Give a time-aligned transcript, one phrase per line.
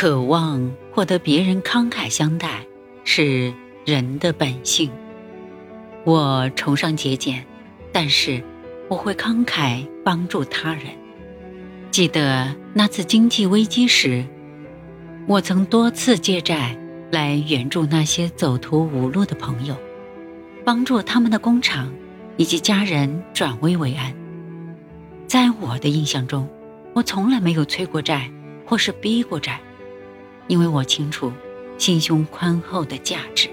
[0.00, 2.66] 渴望获得别人慷慨相待
[3.04, 3.52] 是
[3.84, 4.90] 人的本性。
[6.04, 7.44] 我崇尚节俭，
[7.92, 8.42] 但是
[8.88, 10.84] 我会慷慨帮助他人。
[11.90, 14.24] 记得那次经济危机时，
[15.26, 16.74] 我曾多次借债
[17.12, 19.76] 来援助那些走投无路的朋友，
[20.64, 21.92] 帮助他们的工厂
[22.38, 24.14] 以及家人转危为安。
[25.26, 26.48] 在我的印象中，
[26.94, 28.30] 我从来没有催过债
[28.64, 29.60] 或是逼过债。
[30.50, 31.32] 因为我清楚
[31.78, 33.48] 心胸宽厚的价值，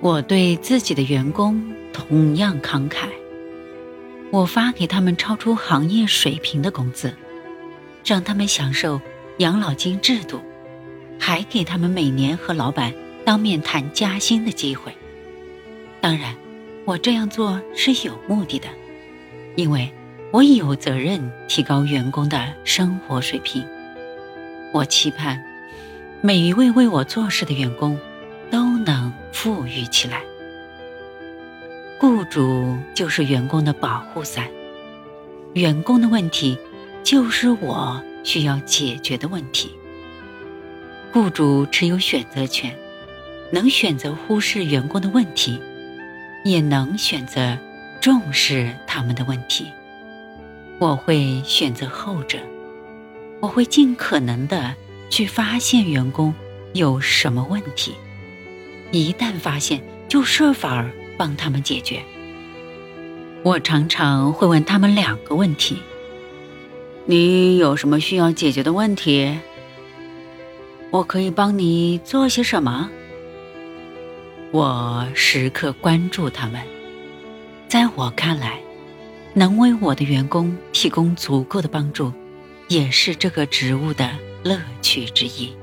[0.00, 1.62] 我对自己的员工
[1.92, 3.08] 同样慷慨。
[4.30, 7.14] 我发给他们超出行业水平的工资，
[8.06, 9.02] 让他们享受
[9.36, 10.40] 养老金制度，
[11.20, 12.94] 还给他们每年和老板
[13.26, 14.96] 当面谈加薪的机会。
[16.00, 16.34] 当然，
[16.86, 18.66] 我这样做是有目的的，
[19.56, 19.92] 因为
[20.30, 23.62] 我有责任提高员工的生活水平。
[24.72, 25.51] 我期盼。
[26.24, 27.98] 每一位为我做事的员工
[28.48, 30.22] 都能富裕起来。
[31.98, 34.48] 雇主就是员工的保护伞，
[35.54, 36.56] 员工的问题
[37.02, 39.76] 就是我需要解决的问题。
[41.12, 42.72] 雇主持有选择权，
[43.50, 45.60] 能选择忽视员工的问题，
[46.44, 47.58] 也能选择
[48.00, 49.66] 重视他们的问题。
[50.78, 52.38] 我会选择后者，
[53.40, 54.76] 我会尽可能的。
[55.12, 56.32] 去发现员工
[56.72, 57.94] 有什么问题，
[58.92, 62.02] 一旦发现就设法儿帮他们解决。
[63.42, 65.76] 我常常会问他们两个问题：
[67.04, 69.38] 你有什么需要解决的问题？
[70.90, 72.88] 我可以帮你做些什么？
[74.50, 76.58] 我时刻关注他们，
[77.68, 78.58] 在我看来，
[79.34, 82.10] 能为我的员工提供足够的帮助，
[82.68, 84.10] 也是这个职务的。
[84.44, 85.61] 乐趣之一。